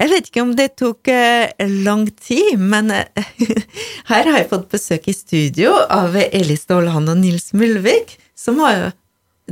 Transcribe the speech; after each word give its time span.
Jeg 0.00 0.08
vet 0.08 0.28
ikke 0.30 0.44
om 0.46 0.54
det 0.56 0.70
tok 0.80 1.10
eh, 1.12 1.50
lang 1.84 2.06
tid, 2.24 2.56
men 2.56 2.88
eh, 2.94 3.34
her 4.10 4.30
har 4.30 4.38
jeg 4.38 4.48
fått 4.48 4.70
besøk 4.72 5.10
i 5.12 5.16
studio 5.16 5.74
av 5.92 6.16
Eli 6.16 6.56
Stålhan 6.56 7.10
og 7.12 7.20
Nils 7.20 7.50
Mulvik, 7.52 8.16
som 8.32 8.62
har 8.64 8.94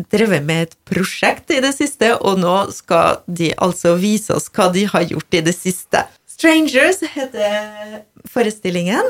drevet 0.08 0.46
med 0.46 0.68
et 0.68 0.76
prosjekt 0.88 1.52
i 1.52 1.60
det 1.60 1.74
siste, 1.76 2.14
og 2.16 2.40
nå 2.40 2.56
skal 2.72 3.20
de 3.26 3.50
altså 3.60 3.96
vise 4.00 4.32
oss 4.32 4.48
hva 4.54 4.70
de 4.72 4.86
har 4.88 5.04
gjort 5.10 5.36
i 5.36 5.44
det 5.44 5.56
siste. 5.56 6.06
Strangers 6.38 7.02
heter 7.12 8.00
forestillingen. 8.30 9.04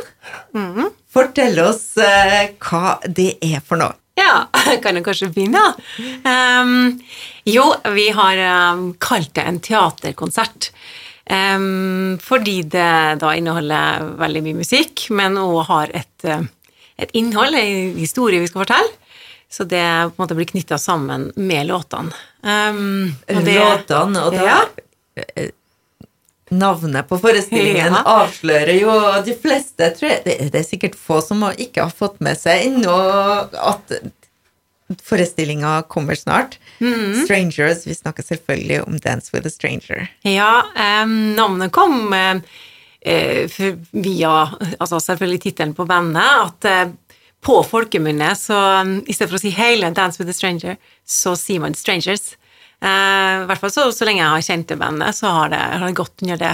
Fortell 1.12 1.58
oss 1.62 1.92
eh, 2.02 2.54
hva 2.58 2.98
det 3.04 3.36
er 3.44 3.62
for 3.62 3.78
noe. 3.78 3.94
Ja, 4.18 4.48
kan 4.82 4.98
jeg 4.98 5.06
kanskje 5.06 5.30
begynne? 5.30 5.62
Um, 6.26 6.96
jo, 7.46 7.70
vi 7.94 8.08
har 8.16 8.40
um, 8.74 8.88
kalt 8.98 9.36
det 9.38 9.44
en 9.46 9.60
teaterkonsert. 9.62 10.72
Fordi 11.28 12.62
det 12.72 13.20
da 13.20 13.34
inneholder 13.36 14.06
veldig 14.18 14.42
mye 14.46 14.58
musikk, 14.62 15.08
men 15.10 15.36
òg 15.36 15.58
har 15.68 15.90
et, 15.94 16.24
uh, 16.24 16.40
et 16.98 17.10
innhold, 17.18 17.54
en 17.54 17.94
historie 17.98 18.40
vi 18.40 18.48
skal 18.48 18.64
fortelle. 18.64 18.94
Så 19.50 19.64
det 19.64 19.80
på 19.80 20.12
en 20.12 20.22
måte 20.24 20.36
blir 20.36 20.48
knytta 20.50 20.76
sammen 20.80 21.30
med 21.36 21.66
låtene. 21.70 22.12
Um, 22.42 23.14
og 23.28 23.44
det- 23.44 23.54
Låtene, 23.60 24.24
og 24.26 24.32
da 24.32 24.44
Ja. 24.44 24.58
eh, 25.36 25.50
Navnet 26.50 27.06
på 27.08 27.18
forestillingen 27.20 27.92
Ja. 27.92 28.02
avslører 28.04 28.80
jo 28.80 29.22
de 29.22 29.34
fleste 29.34 29.90
tror 29.98 30.08
jeg, 30.08 30.24
det, 30.24 30.52
det 30.52 30.60
er 30.60 30.64
sikkert 30.64 30.94
få 30.96 31.20
som 31.22 31.42
ikke 31.42 31.82
har 31.82 31.90
fått 31.90 32.20
med 32.24 32.38
seg 32.40 32.62
ennå 32.70 32.94
at 33.52 33.92
forestillinga 35.02 35.82
kommer 35.88 36.14
snart. 36.14 36.58
Mm. 36.80 37.24
Strangers. 37.24 37.86
Vi 37.86 37.94
snakker 37.94 38.22
selvfølgelig 38.22 38.82
om 38.82 38.98
Dance 38.98 39.30
with 39.34 39.46
a 39.46 39.50
Stranger. 39.50 40.06
Ja, 40.22 40.62
um, 41.02 41.34
navnet 41.36 41.72
kom 41.72 42.12
uh, 42.12 42.40
for- 43.52 43.78
via 43.90 44.32
altså 44.78 45.00
selvfølgelig 45.00 45.42
tittelen 45.42 45.74
på 45.74 45.86
bandet, 45.88 46.24
at 46.24 46.68
uh, 46.88 47.16
på 47.44 47.60
folkemunne, 47.62 48.32
så 48.36 48.56
um, 48.80 48.98
i 49.06 49.14
stedet 49.14 49.30
for 49.30 49.38
å 49.38 49.44
si 49.44 49.54
hele 49.54 49.92
Dance 49.94 50.18
with 50.22 50.30
a 50.30 50.36
Stranger, 50.36 50.76
så 51.06 51.36
sier 51.38 51.60
man 51.62 51.76
Strangers. 51.78 52.34
I 52.78 53.46
hvert 53.50 53.58
fall 53.58 53.72
så, 53.74 53.88
så 53.90 54.06
lenge 54.06 54.20
jeg 54.22 54.30
har 54.30 54.42
kjent 54.46 54.68
det 54.70 54.76
bandet, 54.78 55.16
så 55.18 55.26
har 55.34 55.48
det, 55.50 55.58
har 55.58 55.82
det 55.82 55.96
gått 55.98 56.22
under 56.22 56.38
det 56.38 56.52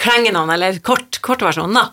klengenavnet, 0.00 0.54
eller 0.56 0.82
kort, 0.84 1.20
kortversjonen, 1.24 1.78
da. 1.78 1.86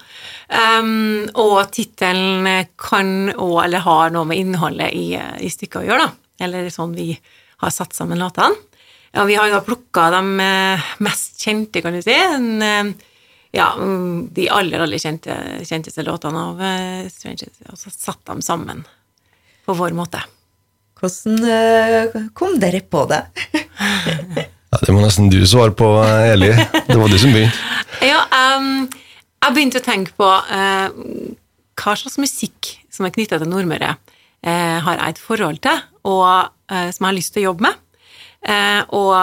Um, 0.53 1.23
og 1.39 1.71
tittelen 1.73 2.67
kan 2.79 3.31
òg, 3.33 3.57
eller 3.63 3.85
har 3.85 4.11
noe 4.13 4.27
med 4.29 4.41
innholdet 4.41 4.91
i, 4.93 5.13
i 5.15 5.49
stykket 5.51 5.81
å 5.81 5.87
gjøre, 5.87 6.09
da. 6.09 6.45
Eller 6.45 6.67
sånn 6.73 6.95
vi 6.97 7.13
har 7.63 7.73
satt 7.73 7.95
sammen 7.95 8.19
låtene. 8.19 8.55
Ja, 9.13 9.23
vi 9.29 9.35
har 9.37 9.49
jo 9.51 9.61
plukka 9.61 10.07
de 10.09 10.39
eh, 10.41 10.85
mest 11.05 11.37
kjente, 11.43 11.83
kan 11.85 11.93
du 11.93 12.01
si. 12.01 12.13
En, 12.17 12.47
eh, 12.65 13.09
ja, 13.53 13.67
de 14.33 14.47
aller, 14.49 14.81
aller 14.81 15.01
kjente, 15.01 15.35
kjenteste 15.61 16.01
låtene 16.07 16.45
av 16.49 16.63
eh, 16.65 17.03
Strangers, 17.13 17.59
og 17.69 17.77
så 17.77 17.93
satt 17.93 18.23
dem 18.31 18.41
sammen 18.41 18.81
på 19.67 19.75
vår 19.77 19.93
måte. 19.93 20.23
Hvordan 20.97 22.31
kom 22.33 22.57
dere 22.63 22.81
på 22.81 23.05
det? 23.11 23.21
Ja, 24.73 24.79
det 24.87 24.93
må 24.95 25.03
nesten 25.03 25.27
du 25.29 25.35
svare 25.45 25.69
på, 25.77 25.85
Eli. 26.01 26.47
Det 26.87 26.95
var 26.97 27.11
du 27.11 27.13
som 27.21 27.29
begynte. 27.29 27.82
Ehm, 28.33 28.87
jeg 29.43 29.55
begynte 29.55 29.81
å 29.81 29.85
tenke 29.85 30.15
på 30.17 30.27
uh, 30.27 30.87
hva 31.79 31.95
slags 31.99 32.19
musikk 32.21 32.73
som 32.93 33.05
er 33.05 33.13
knytta 33.13 33.39
til 33.41 33.51
Nordmøre, 33.51 33.95
uh, 33.97 34.77
har 34.85 34.99
jeg 34.99 35.15
et 35.15 35.21
forhold 35.21 35.59
til, 35.65 35.83
og 36.07 36.25
uh, 36.49 36.87
som 36.89 37.03
jeg 37.03 37.09
har 37.09 37.17
lyst 37.17 37.35
til 37.35 37.43
å 37.43 37.49
jobbe 37.51 37.69
med. 37.69 37.79
Og 38.91 39.13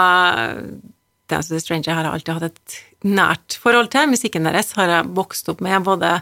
Dance 1.29 1.53
a 1.53 1.59
Stranger 1.61 1.93
har 1.93 2.07
jeg 2.07 2.17
alltid 2.17 2.39
hatt 2.39 2.47
et 2.47 2.77
nært 3.05 3.57
forhold 3.61 3.91
til. 3.93 4.09
Musikken 4.09 4.49
deres 4.49 4.73
har 4.79 4.89
jeg 4.89 5.11
vokst 5.19 5.51
opp 5.53 5.61
med 5.61 5.85
både 5.85 6.15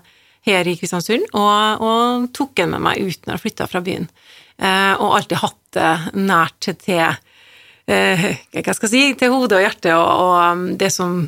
her 0.48 0.66
i 0.66 0.75
Kristiansund, 0.81 1.28
og, 1.31 1.84
og 1.86 2.27
tok 2.34 2.56
den 2.59 2.72
med 2.72 2.83
meg 2.89 2.98
ut 2.98 3.22
når 3.22 3.36
jeg 3.36 3.44
flytta 3.44 3.69
fra 3.70 3.84
byen. 3.86 4.09
Og 4.59 5.15
alltid 5.15 5.38
hatt 5.44 5.78
det 5.78 5.93
nært 6.19 6.72
til 6.82 7.06
hva 7.87 8.75
skal 8.75 8.88
jeg 8.88 8.91
si, 8.91 9.04
til 9.22 9.31
hodet 9.31 9.60
og 9.60 9.65
hjertet, 9.69 9.93
og, 9.94 10.10
og 10.27 10.34
um, 10.43 10.66
det 10.82 10.91
som 10.91 11.21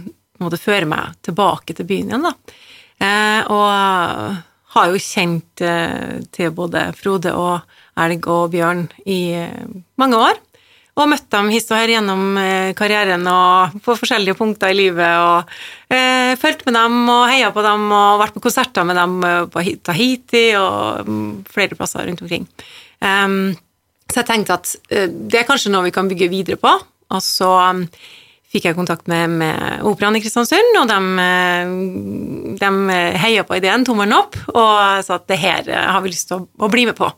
måte 0.47 0.61
føre 0.61 0.89
meg 0.89 1.17
tilbake 1.27 1.77
til 1.77 1.89
byen 1.89 2.13
igjen, 2.13 2.29
da. 2.29 2.61
Eh, 3.01 3.51
og 3.51 4.37
har 4.75 4.93
jo 4.93 5.03
kjent 5.03 5.65
eh, 5.67 6.21
til 6.35 6.53
både 6.55 6.91
Frode 6.99 7.33
og 7.35 7.61
Elg 8.01 8.29
og 8.31 8.53
Bjørn 8.53 8.87
i 9.09 9.21
eh, 9.41 9.67
mange 10.01 10.21
år. 10.21 10.39
Og 11.01 11.09
møtt 11.09 11.29
dem 11.33 11.49
hist 11.53 11.71
og 11.73 11.79
her 11.79 11.95
gjennom 11.95 12.37
eh, 12.39 12.73
karrieren 12.77 13.25
og 13.31 13.79
på 13.85 13.97
forskjellige 13.97 14.37
punkter 14.39 14.73
i 14.73 14.79
livet. 14.79 15.17
Og 15.23 15.95
eh, 15.95 16.37
fulgt 16.41 16.67
med 16.67 16.77
dem 16.77 17.01
og 17.09 17.25
heia 17.31 17.51
på 17.55 17.65
dem 17.65 17.89
og 17.89 18.21
vært 18.21 18.37
på 18.37 18.45
konserter 18.45 18.87
med 18.87 18.99
dem 19.01 19.19
eh, 19.27 19.43
på 19.51 19.65
Tahiti 19.87 20.45
og 20.61 21.09
mm, 21.09 21.27
flere 21.51 21.79
plasser 21.79 22.07
rundt 22.07 22.23
omkring. 22.27 22.47
Um, 23.01 23.55
så 24.11 24.21
jeg 24.21 24.29
tenkte 24.29 24.59
at 24.59 24.75
eh, 24.93 25.09
det 25.09 25.41
er 25.41 25.49
kanskje 25.49 25.73
noe 25.73 25.87
vi 25.89 25.95
kan 25.95 26.11
bygge 26.11 26.31
videre 26.33 26.61
på. 26.61 26.75
Og 27.11 27.23
så 27.25 27.49
um, 27.71 27.87
fikk 28.51 28.67
jeg 28.67 28.79
kontakt 28.79 29.07
med, 29.11 29.39
med 29.41 29.85
Operaen 29.87 30.19
i 30.19 30.23
Kristiansund, 30.25 30.77
og 30.81 30.91
de, 30.91 30.99
eh, 31.23 31.75
de 32.59 33.01
heia 33.23 33.47
på 33.47 33.61
ideen, 33.61 33.87
tommelen 33.87 34.17
opp, 34.17 34.39
og 34.51 35.05
sa 35.07 35.21
at 35.21 35.29
det 35.31 35.39
her 35.39 35.71
eh, 35.71 35.91
har 35.95 36.03
vi 36.03 36.11
lyst 36.13 36.31
til 36.31 36.41
å, 36.41 36.47
å 36.67 36.71
bli 36.73 36.89
med 36.89 36.99
på. 36.99 37.13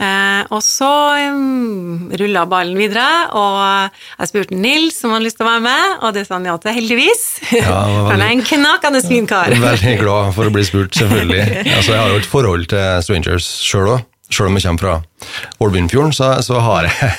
Eh, 0.00 0.44
og 0.48 0.62
så 0.64 0.90
um, 1.28 2.06
rulla 2.16 2.46
ballen 2.48 2.78
videre, 2.78 3.04
og 3.36 3.98
jeg 4.22 4.30
spurte 4.30 4.56
Nils 4.56 5.02
om 5.04 5.10
han 5.10 5.18
hadde 5.18 5.26
lyst 5.26 5.40
til 5.40 5.44
å 5.44 5.50
være 5.50 5.64
med, 5.66 5.96
og 5.98 6.14
det 6.16 6.22
sa 6.24 6.38
han 6.38 6.46
ja 6.48 6.54
til, 6.62 6.76
heldigvis. 6.78 7.24
Ja, 7.58 7.80
han 8.12 8.22
er 8.22 8.30
en 8.30 8.44
knakende 8.46 9.02
fin 9.04 9.28
kar. 9.28 9.52
Veldig 9.66 9.96
glad 10.00 10.30
for 10.38 10.48
å 10.48 10.54
bli 10.54 10.64
spurt, 10.68 10.94
selvfølgelig. 10.96 11.42
Altså, 11.80 11.92
jeg 11.92 12.00
har 12.00 12.14
jo 12.14 12.20
et 12.20 12.30
forhold 12.30 12.70
til 12.70 13.04
Strangers 13.04 13.50
sjøl 13.64 13.90
òg. 13.96 14.06
Sjøl 14.30 14.46
om 14.46 14.56
jeg 14.60 14.62
kommer 14.68 14.84
fra 14.84 15.64
Ålbundfjorden, 15.64 16.12
så, 16.14 16.30
så 16.46 16.60
har 16.62 16.86
jeg 16.86 17.10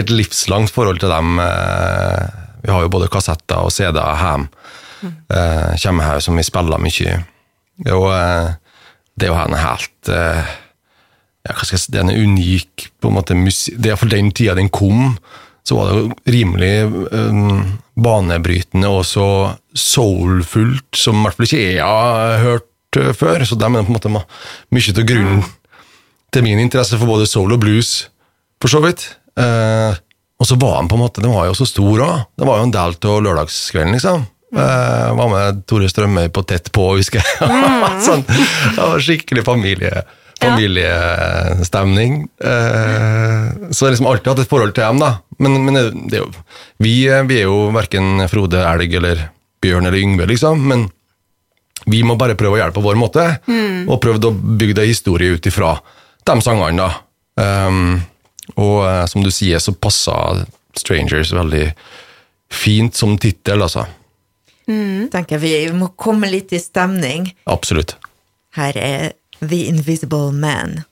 et 0.00 0.10
livslangt 0.10 0.72
forhold 0.72 1.02
til 1.02 1.12
dem. 1.12 1.36
eh, 1.44 2.44
Vi 2.64 2.72
har 2.72 2.82
jo 2.86 2.88
både 2.92 3.10
kassetter 3.12 3.60
og 3.66 3.72
CD-er 3.74 4.16
hjemme. 4.22 4.48
Eh, 5.04 5.74
Kommer 5.82 6.04
her 6.08 6.20
som 6.24 6.36
vi 6.40 6.42
spiller 6.46 6.80
mye. 6.80 7.16
Og 7.92 8.06
eh, 8.14 8.52
det 9.20 9.26
er 9.28 9.32
jo 9.34 9.40
en 9.42 9.58
helt 9.60 10.08
eh, 10.10 10.52
ja, 11.44 11.52
hva 11.52 11.60
skal 11.66 11.76
jeg 11.76 11.82
si, 11.84 11.92
Den 11.92 12.08
er 12.10 12.22
unik 12.24 12.86
på 13.02 13.10
en 13.10 13.16
måte, 13.18 13.36
musi- 13.36 13.74
Det 13.76 13.92
er 13.92 13.98
for 14.00 14.08
den 14.08 14.30
tida 14.32 14.54
den 14.56 14.70
kom, 14.72 15.18
så 15.64 15.76
var 15.76 15.90
det 15.90 15.98
jo 16.00 16.14
rimelig 16.32 16.72
eh, 17.12 17.74
banebrytende 18.00 18.88
og 18.90 19.04
så 19.08 19.26
soulfullt, 19.76 20.88
som 20.96 21.20
i 21.20 21.26
hvert 21.26 21.36
fall 21.38 21.46
ikke 21.48 21.60
jeg 21.76 21.84
har 21.84 22.40
hørt 22.44 22.98
eh, 23.00 23.12
før. 23.16 23.44
Så 23.48 23.58
dem 23.60 23.76
er 23.76 23.84
på 23.86 23.92
en 23.92 23.98
måte 23.98 24.12
mye 24.14 24.94
til 24.96 25.06
grunnen 25.08 25.44
til 26.34 26.42
min 26.42 26.58
interesse 26.64 26.96
for 26.98 27.06
både 27.06 27.28
soul 27.30 27.52
og 27.54 27.60
blues, 27.62 28.08
for 28.62 28.72
så 28.72 28.80
vidt. 28.82 29.04
Eh, 29.38 29.94
og 30.44 30.48
så 30.50 30.58
var 30.60 30.74
han 30.76 30.88
på 30.92 30.98
en 30.98 31.00
måte, 31.06 31.22
den 31.24 31.32
var 31.32 31.46
jo 31.48 31.54
så 31.56 31.64
stor 31.64 32.02
òg. 32.04 32.24
Det 32.36 32.44
var 32.44 32.58
jo 32.60 32.66
en 32.66 32.74
del 32.74 32.96
av 33.08 33.22
lørdagskvelden, 33.24 33.94
liksom. 33.96 34.26
Eh, 34.52 35.06
var 35.16 35.30
med 35.32 35.62
Tore 35.64 35.88
Strømøy 35.88 36.28
på 36.36 36.42
Tett 36.44 36.68
på, 36.74 36.84
husker 36.98 37.22
jeg. 37.22 37.48
sånn, 38.06 38.26
det 38.28 38.76
var 38.76 39.00
skikkelig 39.00 39.46
familie, 39.46 40.04
familiestemning. 40.42 42.20
Eh, 42.44 43.48
så 43.72 43.86
jeg 43.86 43.88
har 43.88 43.96
liksom 43.96 44.10
alltid 44.12 44.32
hatt 44.34 44.44
et 44.44 44.52
forhold 44.52 44.76
til 44.76 44.84
dem, 44.84 45.00
da. 45.00 45.14
Men, 45.40 45.56
men 45.64 45.80
det, 45.80 45.86
det 46.12 46.20
er 46.20 46.38
vi, 46.76 46.94
vi 47.08 47.40
er 47.40 47.48
jo 47.48 47.72
verken 47.72 48.28
Frode 48.28 48.60
Elg 48.68 49.00
eller 49.00 49.26
Bjørn 49.64 49.88
eller 49.88 50.02
Yngve, 50.04 50.28
liksom. 50.28 50.60
Men 50.60 50.90
vi 51.88 52.04
må 52.04 52.20
bare 52.20 52.36
prøve 52.36 52.58
å 52.58 52.66
hjelpe 52.66 52.82
på 52.82 52.88
vår 52.90 53.00
måte, 53.00 53.30
og 53.88 54.00
prøve 54.04 54.28
å 54.28 54.36
bygge 54.60 54.76
det 54.76 54.90
historie 54.92 55.40
ut 55.40 55.48
ifra 55.48 55.78
de 56.28 56.40
sangene, 56.44 56.84
da. 56.84 56.92
Um, 57.40 57.96
og 58.54 58.84
eh, 58.86 59.04
som 59.10 59.24
du 59.24 59.30
sier, 59.32 59.60
så 59.62 59.74
passa 59.74 60.16
Strangers 60.76 61.32
veldig 61.32 61.68
fint 62.52 62.96
som 62.96 63.16
tittel, 63.18 63.62
altså. 63.62 63.86
Tenker 65.12 65.40
vi 65.42 65.52
må 65.76 65.90
komme 66.00 66.30
litt 66.32 66.54
i 66.56 66.60
stemning. 66.62 67.28
Absolutt. 67.50 67.96
Her 68.56 68.76
er 68.80 69.14
The 69.42 69.64
Invisible 69.68 70.32
Man. 70.32 70.84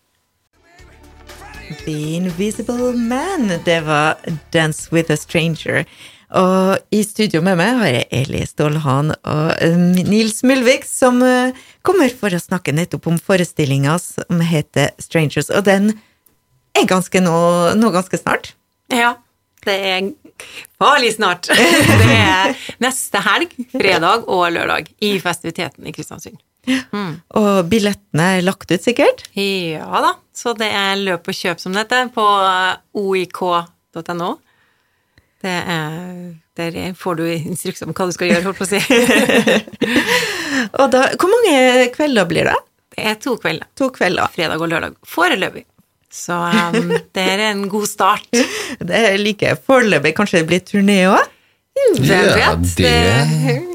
The 1.84 2.16
Invisible 2.18 2.92
Man, 2.92 3.48
det 3.64 3.80
var 3.86 4.18
Dance 4.52 4.92
with 4.92 5.12
a 5.12 5.16
Stranger. 5.16 5.86
Og 6.32 6.78
i 6.90 7.02
studio 7.04 7.42
med 7.44 7.58
meg 7.60 7.78
har 7.80 7.90
jeg 7.92 8.06
Eli 8.22 8.40
Stålhan 8.48 9.12
og 9.12 9.50
Nils 10.08 10.40
Mulvik, 10.48 10.86
som 10.88 11.20
eh, 11.24 11.52
kommer 11.84 12.12
for 12.16 12.32
å 12.32 12.40
snakke 12.40 12.72
nettopp 12.72 13.10
om 13.10 13.18
forestillinga 13.20 13.98
som 14.00 14.40
heter 14.40 14.94
Strangers, 15.00 15.52
og 15.52 15.66
den 15.68 15.92
er 16.78 16.88
ganske 16.88 17.22
nå, 17.22 17.36
nå 17.78 17.90
ganske 17.94 18.18
snart. 18.20 18.52
Ja, 18.92 19.14
det 19.66 19.74
er 19.88 20.12
farlig 20.80 21.14
snart. 21.16 21.48
Det 22.02 22.14
er 22.16 22.56
neste 22.82 23.20
helg, 23.22 23.52
fredag 23.72 24.24
og 24.30 24.46
lørdag, 24.54 24.88
i 25.04 25.14
festiviteten 25.22 25.86
i 25.86 25.92
Kristiansund. 25.94 26.40
Og 27.34 27.50
billettene 27.70 28.28
er 28.38 28.44
lagt 28.46 28.70
ut, 28.70 28.82
sikkert? 28.82 29.24
Ja 29.38 30.02
da, 30.04 30.14
så 30.34 30.54
det 30.58 30.68
er 30.70 31.00
løp 31.00 31.26
og 31.30 31.36
kjøp 31.36 31.62
som 31.62 31.74
dette 31.74 32.04
på 32.14 32.26
oik.no. 33.02 34.30
Det 35.42 35.56
er 35.74 36.34
Der 36.54 36.76
får 36.94 37.16
du 37.18 37.24
instrukser 37.32 37.88
om 37.88 37.94
hva 37.96 38.06
du 38.06 38.12
skal 38.14 38.28
gjøre, 38.30 38.44
holdt 38.46 38.60
på 38.60 38.66
å 38.66 38.70
si. 38.70 38.82
Og 40.80 40.92
da, 40.92 41.06
hvor 41.18 41.32
mange 41.32 41.88
kvelder 41.96 42.28
blir 42.28 42.46
det? 42.50 42.58
Det 42.92 43.06
er 43.08 43.16
to 43.18 43.34
kvelder. 43.40 43.66
To 43.80 43.88
kvelder. 43.94 44.30
Fredag 44.34 44.60
og 44.60 44.68
lørdag. 44.68 44.98
Foreløpig. 45.08 45.64
Så 46.12 46.36
um, 46.36 46.92
det 47.16 47.24
er 47.24 47.46
en 47.50 47.66
god 47.72 47.88
start. 47.88 48.28
Det 48.88 48.98
er 48.98 49.20
like 49.20 49.56
foreløpig. 49.66 50.14
Kanskje 50.16 50.42
det 50.42 50.48
blir 50.50 50.64
turné 50.66 51.04
òg? 51.10 51.30
Ja, 52.04 52.52
det 52.76 52.90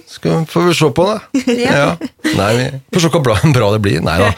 skal, 0.07 0.43
får 0.45 0.67
vi 0.67 0.73
se 0.77 0.89
på, 0.93 1.05
da. 1.07 1.15
Ja. 1.57 1.87
Nei, 2.37 2.51
vi 2.59 2.67
får 2.93 3.03
se 3.07 3.09
hvor 3.15 3.23
bra, 3.25 3.37
bra 3.55 3.71
det 3.73 3.79
blir. 3.83 4.03
Nei 4.05 4.19
da. 4.21 4.29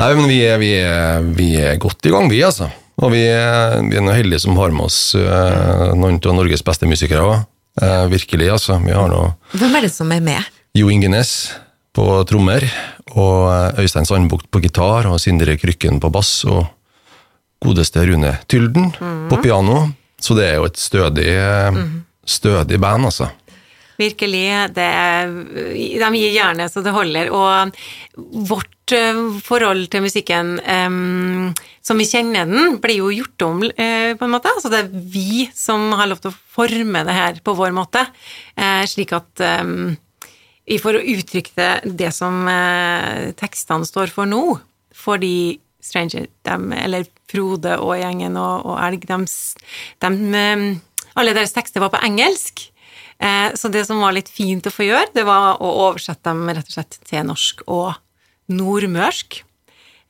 Nei, 0.00 0.08
men 0.18 0.26
vi 0.26 0.38
er, 0.42 0.58
vi, 0.60 0.72
er, 0.82 1.28
vi 1.38 1.48
er 1.62 1.78
godt 1.80 2.08
i 2.08 2.12
gang, 2.12 2.26
vi, 2.30 2.42
altså. 2.44 2.66
Og 2.98 3.14
vi 3.14 3.22
er, 3.30 3.78
vi 3.86 4.00
er 4.00 4.10
heldige 4.10 4.42
som 4.42 4.58
har 4.58 4.74
med 4.74 4.88
oss 4.88 4.98
uh, 5.14 5.94
noen 5.94 6.18
av 6.18 6.34
Norges 6.40 6.66
beste 6.66 6.90
musikere 6.90 7.22
òg. 7.22 7.46
virkelig, 8.10 8.50
altså. 8.56 8.80
Vi 8.82 8.96
har 8.96 9.06
noe 9.12 9.30
Hvem 9.54 9.78
er 9.78 9.86
det 9.86 9.94
som 9.94 10.10
er 10.12 10.24
med? 10.24 10.50
Jo 10.74 10.90
Ingenes 10.90 11.52
på 11.94 12.04
trommer, 12.30 12.66
og 13.14 13.78
Øystein 13.78 14.06
Sandbukt 14.06 14.50
på 14.50 14.60
gitar, 14.62 15.06
og 15.06 15.22
Sindre 15.22 15.54
Krykken 15.58 16.02
på 16.02 16.10
bass, 16.14 16.42
og 16.50 16.66
godeste 17.64 18.04
Rune 18.06 18.36
Tylden 18.46 18.92
på 19.30 19.40
piano. 19.42 19.88
Så 20.18 20.34
det 20.34 20.48
er 20.48 20.56
jo 20.58 20.66
et 20.66 20.78
stødig, 20.80 21.28
stødig 22.26 22.80
band, 22.82 23.06
altså. 23.10 23.28
Virkelig. 23.98 24.46
Det 24.76 24.84
er, 24.86 25.30
de 25.74 26.08
gir 26.14 26.34
gjerne 26.36 26.68
så 26.70 26.82
det 26.86 26.94
holder. 26.94 27.32
Og 27.34 27.72
vårt 28.46 28.94
eh, 28.94 29.22
forhold 29.42 29.88
til 29.90 30.04
musikken 30.04 30.52
um, 30.62 31.48
som 31.82 31.98
vi 31.98 32.06
kjenner 32.06 32.46
den, 32.46 32.76
blir 32.82 33.00
jo 33.00 33.10
gjort 33.10 33.46
om, 33.48 33.64
uh, 33.66 34.12
på 34.14 34.26
en 34.26 34.34
måte. 34.36 34.52
Altså 34.54 34.70
det 34.70 34.84
er 34.84 35.08
vi 35.14 35.48
som 35.50 35.90
har 35.98 36.10
lov 36.10 36.22
til 36.22 36.30
å 36.30 36.38
forme 36.54 37.02
det 37.08 37.16
her 37.16 37.42
på 37.42 37.56
vår 37.58 37.74
måte, 37.74 38.04
uh, 38.54 38.84
slik 38.86 39.16
at 39.18 39.42
em, 39.42 39.96
vi 40.68 40.78
får 40.78 41.00
uttrykt 41.00 41.58
det 41.98 42.12
som 42.14 42.44
uh, 42.46 43.34
tekstene 43.40 43.88
står 43.88 44.14
for 44.14 44.30
nå. 44.30 44.44
Fordi 44.94 45.58
Stranger, 45.84 46.26
dem, 46.44 46.72
eller 46.74 47.06
Frode 47.30 47.76
og 47.78 47.94
gjengen 48.00 48.36
og, 48.40 48.66
og 48.66 48.78
Elg, 48.82 49.04
dem, 49.06 49.26
dem, 50.02 50.22
alle 51.14 51.34
deres 51.36 51.52
tekster 51.54 51.80
var 51.84 51.92
på 51.94 52.00
engelsk. 52.04 52.64
Eh, 53.18 53.50
så 53.58 53.70
det 53.72 53.84
som 53.86 54.00
var 54.02 54.14
litt 54.16 54.28
fint 54.30 54.66
å 54.66 54.72
få 54.74 54.86
gjøre, 54.88 55.10
det 55.14 55.24
var 55.26 55.58
å 55.62 55.70
oversette 55.88 56.22
dem 56.30 56.48
rett 56.50 56.68
og 56.70 56.76
slett 56.78 56.98
til 57.08 57.26
norsk 57.26 57.62
og 57.66 57.94
nordmørsk. 58.54 59.40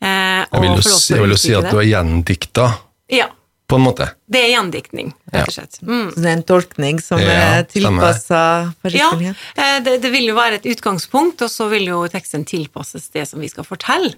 Eh, 0.00 0.44
Jeg 0.46 0.60
vil 0.62 0.70
jo, 0.76 0.82
si, 0.84 1.14
jeg 1.14 1.24
vil 1.24 1.34
jo 1.34 1.40
si 1.40 1.54
at 1.56 1.68
du 1.68 1.74
det. 1.76 1.82
er 1.84 1.90
gjendikta, 1.92 2.68
Ja, 3.10 3.28
på 3.68 3.76
en 3.76 3.82
måte. 3.84 4.06
det 4.32 4.40
er 4.44 4.48
gjendiktning, 4.54 5.10
rett 5.32 5.48
og 5.50 5.52
slett. 5.54 5.74
Mm. 5.84 6.06
Så 6.14 6.20
det 6.24 6.28
er 6.30 6.36
en 6.38 6.42
tolkning 6.48 6.98
som 7.04 7.20
Ja, 7.20 7.34
er 7.58 7.62
tilpassa 7.68 8.38
Ja, 8.40 8.70
forestillingen? 8.82 9.34
eh, 9.56 9.78
det, 9.84 9.98
det 10.02 10.10
vil 10.12 10.28
jo 10.30 10.34
være 10.36 10.56
et 10.56 10.68
utgangspunkt, 10.72 11.42
og 11.44 11.50
så 11.52 11.68
vil 11.68 11.84
jo 11.90 12.02
teksten 12.08 12.46
tilpasses 12.48 13.10
det 13.12 13.26
som 13.28 13.40
vi 13.44 13.48
skal 13.52 13.64
fortelle. 13.68 14.14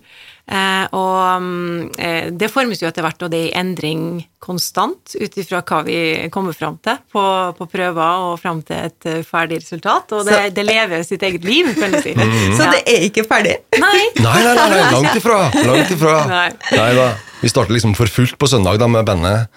Eh, 0.50 0.87
og 0.94 1.43
mm, 1.43 1.91
eh, 1.99 2.29
det 2.35 2.49
formes 2.50 2.81
jo 2.82 2.88
etter 2.88 3.02
hvert, 3.06 3.23
og 3.26 3.31
det 3.31 3.41
er 3.41 3.49
i 3.50 3.56
endring 3.61 4.05
konstant 4.43 5.14
ut 5.20 5.37
ifra 5.43 5.61
hva 5.67 5.81
vi 5.87 5.99
kommer 6.35 6.55
fram 6.56 6.79
til 6.82 6.99
på, 7.12 7.25
på 7.58 7.67
prøver 7.70 8.25
og 8.31 8.38
fram 8.43 8.62
til 8.67 8.76
et 8.87 9.06
eh, 9.11 9.23
ferdig 9.26 9.61
resultat. 9.64 10.12
Og 10.14 10.26
det, 10.26 10.35
Så- 10.47 10.55
det 10.61 10.67
lever 10.67 11.02
sitt 11.06 11.23
eget 11.26 11.44
liv, 11.44 11.73
kan 11.79 11.91
du 11.91 11.99
si. 12.02 12.14
Så 12.58 12.70
det 12.70 12.85
er 12.87 13.02
ikke 13.11 13.26
ferdig? 13.26 13.58
Nei. 13.79 13.99
Nei, 14.23 14.38
nei, 14.47 14.55
nei, 14.55 14.69
nei 14.76 14.87
langt 14.94 15.19
ifra! 15.19 15.41
Langt 15.67 15.91
ifra. 15.99 16.14
Nei. 16.31 16.47
Nei 16.76 16.94
da. 16.99 17.08
Vi 17.41 17.49
starter 17.49 17.73
liksom 17.73 17.95
for 17.97 18.11
fullt 18.11 18.37
på 18.39 18.49
søndag 18.51 18.79
da, 18.81 18.89
med 18.91 19.07
bandet, 19.09 19.49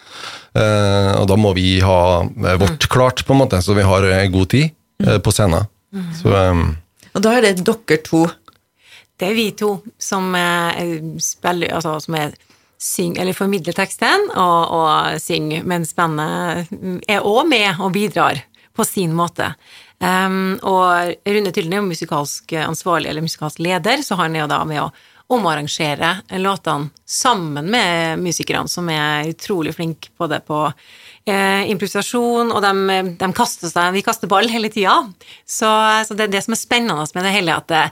eh, 0.56 1.12
og 1.19 1.27
da 1.27 1.35
må 1.39 1.51
vi 1.57 1.81
ha 1.83 2.24
eh, 2.24 2.56
vårt 2.62 2.88
klart, 2.91 3.25
på 3.27 3.35
en 3.35 3.41
måte, 3.44 3.59
så 3.62 3.75
vi 3.75 3.83
har 3.83 4.07
eh, 4.07 4.30
god 4.31 4.50
tid 4.53 4.69
eh, 5.03 5.19
på 5.19 5.33
scenen. 5.35 5.68
Så 6.21 6.31
eh, 6.31 6.63
Og 7.13 7.25
da 7.25 7.35
er 7.35 7.50
det 7.50 7.65
dere 7.68 8.00
to. 8.06 8.24
Det 9.19 9.30
er 9.30 9.35
vi 9.38 9.51
to 9.59 9.75
som 10.01 10.31
eh, 10.35 11.03
spiller, 11.21 11.75
altså 11.75 12.00
som 12.01 12.18
er 12.18 12.33
syng, 12.83 13.18
eller 13.19 13.35
formidler 13.35 13.75
teksten 13.75 14.29
og, 14.31 14.74
og 14.75 15.21
synger, 15.24 15.63
mens 15.68 15.94
bandet 15.95 16.71
er 17.07 17.24
òg 17.24 17.45
med 17.47 17.79
og 17.79 17.94
bidrar 17.95 18.41
på 18.74 18.86
sin 18.88 19.13
måte. 19.15 19.53
Um, 20.03 20.57
og 20.68 21.13
Rune 21.29 21.51
Tylden 21.53 21.75
er 21.75 21.79
jo 21.79 21.88
musikalsk 21.88 22.56
ansvarlig, 22.59 23.12
eller 23.12 23.24
musikalsk 23.24 23.62
leder, 23.63 24.01
så 24.03 24.18
han 24.19 24.36
er 24.36 24.44
jo 24.44 24.50
da 24.51 24.63
med 24.68 24.81
å 24.81 24.89
omarrangere 25.33 26.15
låtene 26.41 26.91
sammen 27.06 27.69
med 27.71 28.21
musikerne, 28.24 28.69
som 28.69 28.89
er 28.89 29.30
utrolig 29.31 29.75
flinke 29.75 30.12
på 30.18 30.27
det 30.31 30.41
på 30.47 30.59
eh, 30.69 31.69
improvisasjon, 31.71 32.51
og 32.53 32.63
de, 32.63 32.97
de 33.19 33.30
kaster 33.35 33.71
seg, 33.71 33.94
vi 33.95 34.03
kaster 34.06 34.31
ball 34.31 34.50
hele 34.51 34.71
tida. 34.74 34.95
Så, 35.45 35.69
så 36.07 36.18
det 36.18 36.27
er 36.27 36.35
det 36.35 36.44
som 36.45 36.56
er 36.56 36.62
spennende 36.62 37.07
med 37.15 37.27
det 37.27 37.33
hele, 37.35 37.57
at 37.57 37.69
det, 37.71 37.83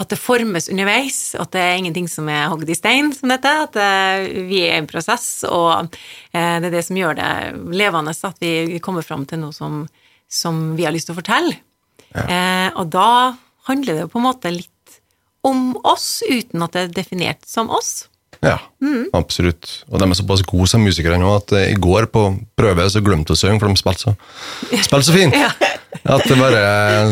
at 0.00 0.12
det 0.12 0.20
formes 0.20 0.70
underveis, 0.72 1.18
at 1.36 1.52
det 1.52 1.60
er 1.60 1.78
ingenting 1.80 2.08
som 2.08 2.28
er 2.32 2.48
hogd 2.52 2.70
i 2.72 2.78
stein, 2.78 3.12
som 3.16 3.32
dette, 3.32 3.52
at 3.66 3.76
det, 3.76 4.46
vi 4.48 4.62
er 4.64 4.78
i 4.78 4.80
en 4.80 4.88
prosess, 4.90 5.28
og 5.48 5.90
eh, 6.32 6.56
det 6.62 6.70
er 6.70 6.78
det 6.78 6.86
som 6.86 6.98
gjør 7.00 7.20
det 7.20 7.32
levende, 7.76 8.16
at 8.16 8.40
vi 8.40 8.80
kommer 8.84 9.06
fram 9.06 9.26
til 9.28 9.42
noe 9.44 9.56
som, 9.56 9.84
som 10.30 10.70
vi 10.78 10.88
har 10.88 10.96
lyst 10.96 11.10
til 11.10 11.18
å 11.18 11.20
fortelle. 11.20 11.60
Eh, 12.10 12.68
og 12.74 12.88
da 12.90 13.36
handler 13.68 13.94
det 13.94 14.06
jo 14.06 14.12
på 14.14 14.18
en 14.18 14.26
måte 14.26 14.50
litt 14.54 14.70
om 15.46 15.74
oss, 15.88 16.22
uten 16.28 16.64
at 16.64 16.76
det 16.76 16.86
er 16.86 16.96
definert 17.00 17.44
som 17.48 17.70
oss. 17.72 18.06
ja, 18.40 18.56
absolutt. 19.12 19.82
Og 19.90 20.00
de 20.00 20.06
er 20.08 20.16
såpass 20.16 20.42
gode 20.48 20.68
som 20.70 20.80
musikere 20.84 21.18
nå 21.20 21.28
at 21.36 21.52
eh, 21.56 21.72
i 21.74 21.76
går 21.76 22.06
på 22.12 22.22
prøve 22.56 22.86
så 22.88 23.02
glemte 23.04 23.34
jeg 23.34 23.36
å 23.36 23.40
synge, 23.42 23.60
for 23.60 23.68
de 23.68 23.80
spilte 23.80 24.06
så, 24.06 24.14
spilte 24.86 25.06
så 25.10 25.16
fint. 25.16 25.36
At 26.00 26.24
det 26.24 26.38
bare, 26.38 26.60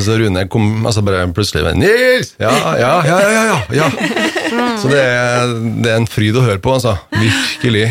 så 0.04 0.16
Rune 0.16 0.46
kom 0.48 0.86
altså 0.86 1.02
bare 1.04 1.26
plutselig 1.36 1.66
bare, 1.66 1.76
Nils! 1.76 2.32
Ja, 2.40 2.54
ja, 2.80 2.92
ja, 3.04 3.18
ja, 3.20 3.32
ja, 3.34 3.42
ja, 3.50 3.58
ja. 3.82 4.68
Så 4.80 4.88
det 4.92 5.02
er, 5.02 5.56
det 5.82 5.92
er 5.92 5.98
en 5.98 6.08
fryd 6.08 6.38
å 6.38 6.46
høre 6.46 6.62
på, 6.64 6.72
altså. 6.78 6.96
Virkelig. 7.18 7.90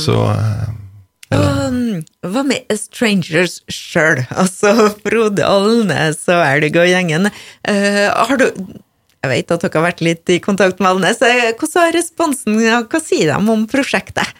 Så 0.00 0.18
ja. 1.28 1.38
Og, 1.38 1.72
mm, 1.74 2.04
hva 2.32 2.42
med 2.46 2.76
Strangers 2.80 3.58
sjøl? 3.72 4.22
Altså 4.32 4.90
Frode 5.02 5.44
Alnes 5.44 6.22
og 6.32 6.40
Elg 6.40 6.78
og 6.80 6.88
gjengen. 6.88 7.28
Uh, 7.68 8.06
har 8.08 8.40
du 8.40 8.46
Jeg 9.18 9.30
vet 9.32 9.50
at 9.54 9.64
dere 9.64 9.80
har 9.80 9.86
vært 9.88 10.02
litt 10.04 10.30
i 10.30 10.38
kontakt 10.42 10.78
med 10.78 10.92
Alnes. 10.92 11.22
Eh, 11.26 11.50
Hvordan 11.58 11.88
har 11.88 11.96
responsen 11.96 12.58
Hva 12.60 13.00
sier 13.02 13.32
de 13.32 13.54
om 13.54 13.64
prosjektet? 13.70 14.30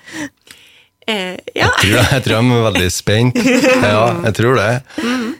Eh, 1.08 1.38
ja. 1.56 1.70
jeg 1.72 1.80
tror, 1.80 1.98
jeg 2.12 2.22
tror 2.26 2.34
de 2.36 2.56
er 2.56 2.64
veldig 2.68 2.88
spent. 2.92 3.38
Ja, 3.94 4.02
jeg 4.28 4.34
tror 4.36 4.58
det. 4.58 4.70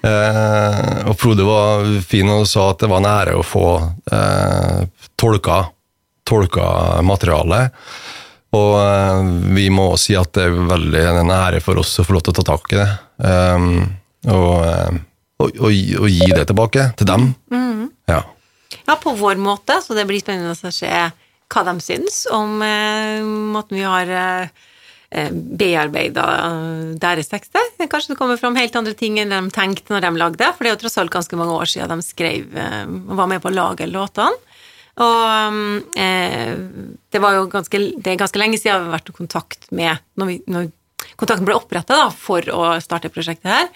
Eh, 0.01 1.09
og 1.11 1.19
Frode 1.21 1.45
var 1.47 1.91
fin 2.09 2.31
og 2.33 2.47
sa 2.49 2.71
at 2.73 2.81
det 2.83 2.89
var 2.91 3.03
en 3.03 3.11
ære 3.11 3.35
å 3.37 3.45
få 3.45 3.67
eh, 4.15 4.87
tolka, 5.21 5.59
tolka 6.27 6.69
materialet. 7.05 7.77
Og 8.57 8.73
eh, 8.81 9.21
vi 9.59 9.69
må 9.75 9.91
også 9.93 10.07
si 10.07 10.17
at 10.17 10.33
det 10.39 10.49
er 10.49 10.57
veldig 10.73 11.05
en 11.13 11.35
ære 11.37 11.61
for 11.65 11.83
oss 11.83 11.99
å 12.01 12.07
få 12.09 12.17
lov 12.17 12.25
til 12.25 12.33
å 12.33 12.41
ta 12.41 12.47
tak 12.55 12.73
i 12.73 12.81
det. 12.81 12.89
Um, 13.19 13.69
og, 14.31 14.99
og, 15.43 15.49
og, 15.53 15.69
og 15.69 16.11
gi 16.11 16.33
det 16.33 16.47
tilbake 16.49 16.91
til 16.97 17.13
dem. 17.13 17.31
Ja. 18.09 18.23
Ja, 18.87 18.97
på 18.97 19.15
vår 19.17 19.41
måte, 19.41 19.81
så 19.85 19.97
det 19.97 20.07
blir 20.09 20.23
spennende 20.23 20.55
å 20.55 20.73
se 20.75 20.93
hva 21.49 21.65
de 21.65 21.77
syns 21.81 22.27
om 22.35 22.61
eh, 22.65 23.25
måten 23.25 23.79
vi 23.79 23.87
har 23.87 24.11
eh, 24.13 25.31
bearbeida 25.33 26.25
deres 27.01 27.31
tekster. 27.33 27.65
Kanskje 27.81 28.13
det 28.13 28.19
kommer 28.21 28.41
fram 28.41 28.59
helt 28.59 28.77
andre 28.77 28.93
ting 28.97 29.17
enn 29.21 29.33
de 29.33 29.55
tenkte 29.55 29.95
når 29.95 30.05
de 30.05 30.13
lagde, 30.21 30.51
for 30.53 30.65
det 30.65 30.73
er 30.73 30.77
jo 30.77 30.83
tross 30.85 30.99
alt 31.01 31.15
ganske 31.15 31.39
mange 31.41 31.57
år 31.57 31.71
siden 31.73 31.95
de 31.95 32.05
skrev 32.05 32.59
eh, 32.59 32.85
var 33.17 33.31
med 33.31 33.43
på 33.45 33.53
å 33.53 33.57
lage 33.57 33.89
låtene. 33.89 34.45
Og 34.99 35.95
eh, 35.95 36.59
det 37.15 37.23
var 37.23 37.37
jo 37.37 37.47
ganske, 37.53 37.81
det 38.03 38.13
er 38.13 38.19
ganske 38.19 38.41
lenge 38.41 38.59
siden 38.59 38.83
vi 38.83 38.89
har 38.89 38.97
vært 38.97 39.13
i 39.13 39.15
kontakt 39.15 39.69
med 39.71 40.03
Når, 40.19 40.27
vi, 40.27 40.39
når 40.51 40.73
kontakten 41.15 41.47
ble 41.47 41.55
oppretta 41.55 42.09
for 42.11 42.43
å 42.51 42.73
starte 42.83 43.13
prosjektet 43.15 43.47
her, 43.53 43.69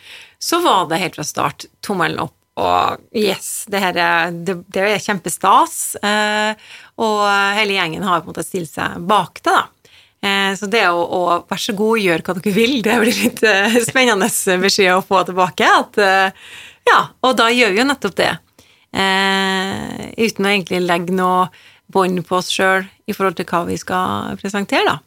så 0.42 0.58
var 0.64 0.88
det 0.90 0.98
helt 0.98 1.18
fra 1.18 1.26
start 1.26 1.68
tommelen 1.84 2.24
opp 2.24 2.34
og 2.60 3.04
yes, 3.16 3.64
det 3.72 3.80
her 3.80 3.96
er, 3.96 4.32
det, 4.44 4.58
det 4.74 4.82
er 4.84 5.00
kjempestas. 5.00 5.94
Eh, 6.04 6.72
og 7.00 7.22
hele 7.56 7.78
gjengen 7.78 8.04
har 8.04 8.20
på 8.20 8.28
en 8.28 8.34
måte 8.34 8.44
stilt 8.44 8.72
seg 8.74 8.98
bak 9.08 9.40
det, 9.40 9.54
da. 9.54 9.62
Eh, 10.22 10.52
så 10.54 10.68
det 10.70 10.84
å, 10.86 11.00
å 11.02 11.22
vær 11.50 11.58
så 11.58 11.74
god, 11.74 11.98
gjør 11.98 12.22
hva 12.22 12.34
dere 12.38 12.54
vil, 12.54 12.76
det 12.84 12.98
blir 13.02 13.20
litt 13.24 13.40
eh, 13.46 13.78
spennende 13.82 14.28
beskjed 14.62 14.94
å 14.94 15.04
få 15.06 15.24
tilbake. 15.26 15.66
At, 15.66 15.98
ja, 16.86 16.98
og 17.24 17.38
da 17.40 17.48
gjør 17.50 17.72
vi 17.72 17.80
jo 17.82 17.88
nettopp 17.88 18.18
det. 18.20 18.32
Eh, 18.92 20.12
uten 20.20 20.46
å 20.46 20.52
egentlig 20.52 20.82
legge 20.84 21.16
noe 21.16 21.48
bånd 21.92 22.20
på 22.28 22.36
oss 22.38 22.52
sjøl 22.52 22.84
i 23.08 23.16
forhold 23.16 23.40
til 23.40 23.48
hva 23.48 23.64
vi 23.66 23.78
skal 23.80 24.36
presentere, 24.40 24.92
da. 24.92 25.00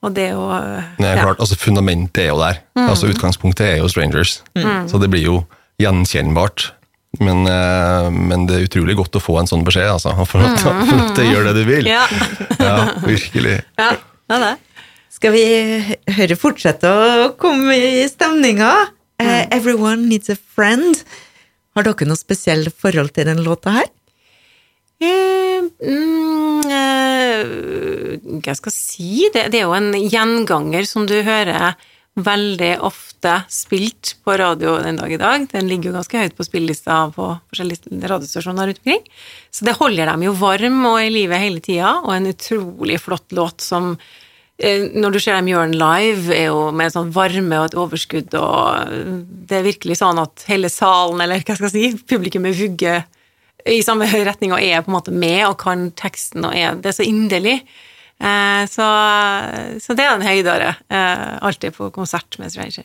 Og 0.00 0.14
det 0.16 0.30
å 0.32 0.46
Nei, 0.48 1.10
ja. 1.12 1.22
klart, 1.26 1.40
altså 1.44 1.58
Fundamentet 1.60 2.22
er 2.22 2.30
jo 2.30 2.38
der. 2.40 2.62
Altså 2.86 3.10
Utgangspunktet 3.12 3.66
er 3.66 3.80
jo 3.82 3.88
Strangers. 3.92 4.38
Så 4.88 5.00
det 5.00 5.10
blir 5.12 5.26
jo 5.26 5.34
gjenkjennbart. 5.80 6.70
Men, 7.20 7.44
eh, 7.46 8.08
men 8.10 8.46
det 8.48 8.56
er 8.56 8.64
utrolig 8.64 8.96
godt 8.96 9.18
å 9.18 9.22
få 9.22 9.36
en 9.40 9.48
sånn 9.50 9.64
beskjed, 9.66 9.90
altså. 9.92 10.14
For 10.24 10.40
Få 10.40 10.40
lov 10.40 10.56
til 10.56 10.70
få 10.88 10.96
lov 10.96 11.20
å 11.20 11.26
gjøre 11.28 11.50
det 11.50 11.54
du 11.58 11.68
vil. 11.68 11.90
Ja. 11.94 12.06
Ja, 12.60 12.76
virkelig. 13.04 13.58
ja, 13.80 13.92
det 13.92 14.36
er 14.36 14.44
det. 14.46 14.54
Skal 15.10 15.34
vi 15.34 15.44
høre 16.16 16.36
fortsette 16.38 16.88
å 16.88 17.30
komme 17.40 17.76
i 17.76 18.06
stemninga? 18.08 18.70
Uh, 19.20 19.44
'Everyone 19.52 20.08
Needs 20.08 20.32
a 20.32 20.36
Friend'. 20.38 21.02
Har 21.76 21.84
dere 21.84 22.08
noe 22.08 22.16
spesielt 22.18 22.72
forhold 22.72 23.12
til 23.16 23.28
den 23.28 23.42
låta 23.44 23.74
her? 23.74 23.90
Uh, 25.00 25.68
mm, 25.84 26.64
uh, 26.72 27.44
hva 28.40 28.54
jeg 28.54 28.72
si? 28.72 29.28
Det, 29.34 29.50
det 29.52 29.60
er 29.60 29.66
jo 29.68 29.76
en 29.76 29.92
gjenganger 29.92 30.88
som 30.88 31.04
du 31.08 31.18
hører 31.26 31.76
veldig 32.26 32.70
ofte 32.86 33.34
spilt 33.52 34.14
på 34.24 34.36
radio 34.40 34.76
den 34.82 34.98
dag 35.00 35.12
i 35.12 35.18
dag. 35.20 35.44
Den 35.52 35.68
ligger 35.68 35.90
jo 35.90 35.98
ganske 35.98 36.22
høyt 36.22 36.36
på 36.38 36.46
spillelista 36.46 37.02
på 37.14 37.28
forskjellige 37.50 38.00
radiostasjoner 38.12 38.70
rundt 38.70 38.80
omkring. 38.82 39.04
Så 39.50 39.66
det 39.68 39.76
holder 39.78 40.10
dem 40.12 40.24
jo 40.28 40.34
varm 40.40 40.80
og 40.92 40.98
i 41.02 41.12
livet 41.12 41.42
hele 41.42 41.62
tida, 41.64 41.98
og 42.04 42.14
en 42.14 42.30
utrolig 42.32 42.98
flott 43.02 43.36
låt 43.36 43.64
som 43.64 43.92
eh, 44.58 44.88
når 44.94 45.16
du 45.16 45.20
ser 45.20 45.38
dem 45.38 45.52
gjøre 45.52 45.70
den 45.70 45.80
live, 45.80 46.34
er 46.36 46.50
jo 46.50 46.66
med 46.74 46.94
sånn 46.94 47.12
varme 47.14 47.60
og 47.60 47.70
et 47.70 47.78
overskudd, 47.84 48.36
og 48.40 48.96
det 49.50 49.60
er 49.60 49.68
virkelig 49.68 50.00
sånn 50.00 50.20
at 50.22 50.46
hele 50.50 50.72
salen, 50.72 51.22
eller 51.24 51.44
hva 51.44 51.56
skal 51.58 51.70
jeg 51.70 51.96
si, 51.96 52.04
publikummet 52.10 52.58
vugger 52.58 53.04
i 53.68 53.82
samme 53.84 54.08
retning 54.28 54.54
og 54.54 54.62
er 54.62 54.82
på 54.84 54.92
en 54.92 54.98
måte 54.98 55.14
med 55.14 55.44
og 55.48 55.58
kan 55.60 55.90
teksten 55.98 56.46
og 56.48 56.56
er 56.56 56.80
Det 56.80 56.92
er 56.92 57.00
så 57.02 57.06
inderlig. 57.06 57.60
Eh, 58.20 58.68
så, 58.68 58.86
så, 59.80 59.94
det 59.96 60.04
er 60.04 60.12
en 60.12 60.24
høydere 60.26 60.74
eh, 60.92 61.36
alltid 61.40 61.72
på 61.76 61.90
konsert 61.94 62.36
med 62.38 62.52
Stranger. 62.52 62.84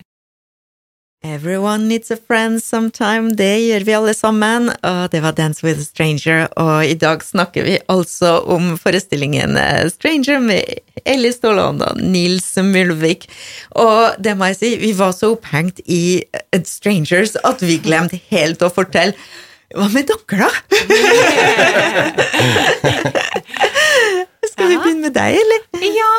Everyone 1.25 1.87
needs 1.89 2.11
a 2.11 2.17
friend 2.27 2.63
sometime, 2.63 3.33
det 3.33 3.57
gjør 3.63 3.83
vi 3.87 3.93
alle 3.97 4.13
sammen, 4.13 4.69
og 4.85 5.09
det 5.11 5.23
var 5.23 5.33
Dance 5.33 5.65
with 5.65 5.79
a 5.81 5.83
Stranger, 5.83 6.45
og 6.61 6.85
i 6.85 6.93
dag 7.01 7.23
snakker 7.25 7.65
vi 7.65 7.79
altså 7.89 8.43
om 8.45 8.77
forestillingen 8.77 9.57
eh, 9.57 9.89
Stranger 9.89 10.39
med 10.39 10.63
Ellie 11.03 11.33
Ståland 11.33 11.81
og 11.83 11.97
Nils 11.99 12.55
Mulvik. 12.61 13.25
Og 13.71 14.21
det 14.21 14.37
må 14.37 14.45
jeg 14.51 14.59
si, 14.59 14.75
vi 14.79 14.93
var 14.95 15.11
så 15.17 15.33
opphengt 15.33 15.81
i 15.85 16.23
Strangers 16.63 17.35
at 17.43 17.63
vi 17.65 17.81
glemte 17.83 18.21
helt 18.29 18.63
å 18.63 18.71
fortelle 18.71 19.17
hva 19.75 19.89
med 19.91 20.07
dere, 20.07 20.45
da? 20.45 20.51
Skal 24.55 24.69
vi 24.71 24.77
begynne 24.79 25.09
med 25.09 25.15
deg, 25.17 25.35
eller? 25.35 25.63
Ja, 25.91 26.11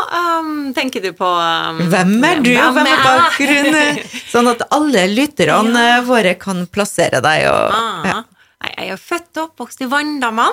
um, 0.43 0.50
tenker 0.76 1.00
du 1.00 1.09
på 1.16 1.25
um, 1.25 1.78
Hvem 1.88 2.12
er 2.28 2.43
du, 2.45 2.50
og 2.61 2.75
hvem 2.76 2.90
er 2.90 3.00
bakgrunnen? 3.00 4.00
Sånn 4.35 4.50
at 4.50 4.66
alle 4.76 5.07
lytterne 5.09 5.85
ja. 5.87 6.02
våre 6.05 6.35
kan 6.37 6.66
plassere 6.69 7.23
deg. 7.25 7.47
Og, 7.49 7.73
ah, 7.73 8.05
ja. 8.05 8.21
Jeg 8.66 8.93
er 8.93 9.00
født 9.00 9.40
og 9.40 9.49
oppvokst 9.49 9.81
i 9.87 9.88
Vanndamma, 9.88 10.50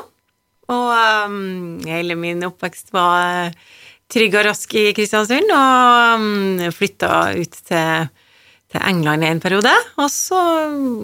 og 0.72 1.28
um, 1.28 1.38
hele 1.84 2.16
min 2.16 2.48
oppvekst 2.48 2.96
var 2.96 3.52
trygg 4.13 4.40
og 4.40 4.48
rask 4.48 4.80
i 4.80 4.86
Kristiansund, 4.96 5.52
og 5.52 6.24
um, 6.24 6.68
flytta 6.72 7.13
ut 7.36 7.63
til 7.68 8.12
til 8.74 8.82
England 8.90 9.22
i 9.22 9.28
en 9.30 9.38
periode, 9.38 9.70
og 10.02 10.08
så 10.10 10.40